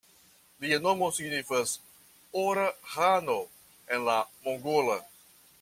[0.63, 1.75] Lia nomo signifas
[2.45, 2.65] "Ora
[2.97, 3.39] ĥano"
[3.95, 4.99] en la mongola.